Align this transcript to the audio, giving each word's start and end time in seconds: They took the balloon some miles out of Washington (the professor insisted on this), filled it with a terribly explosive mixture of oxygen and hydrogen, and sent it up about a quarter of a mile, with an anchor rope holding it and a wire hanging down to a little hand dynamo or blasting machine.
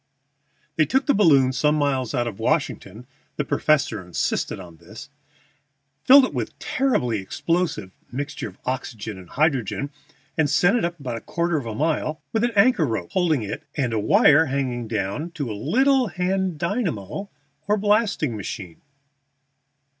They 0.77 0.87
took 0.87 1.05
the 1.05 1.13
balloon 1.13 1.53
some 1.53 1.75
miles 1.75 2.15
out 2.15 2.25
of 2.25 2.39
Washington 2.39 3.05
(the 3.35 3.45
professor 3.45 4.03
insisted 4.03 4.59
on 4.59 4.77
this), 4.77 5.09
filled 6.05 6.25
it 6.25 6.33
with 6.33 6.49
a 6.49 6.57
terribly 6.57 7.19
explosive 7.19 7.91
mixture 8.11 8.47
of 8.49 8.57
oxygen 8.65 9.19
and 9.19 9.29
hydrogen, 9.29 9.91
and 10.39 10.49
sent 10.49 10.75
it 10.75 10.83
up 10.85 10.99
about 10.99 11.17
a 11.17 11.21
quarter 11.21 11.55
of 11.57 11.67
a 11.67 11.75
mile, 11.75 12.19
with 12.33 12.43
an 12.43 12.49
anchor 12.55 12.87
rope 12.87 13.11
holding 13.11 13.43
it 13.43 13.61
and 13.77 13.93
a 13.93 13.99
wire 13.99 14.47
hanging 14.47 14.87
down 14.87 15.29
to 15.33 15.51
a 15.51 15.53
little 15.53 16.07
hand 16.07 16.57
dynamo 16.57 17.29
or 17.67 17.77
blasting 17.77 18.35
machine. 18.35 18.81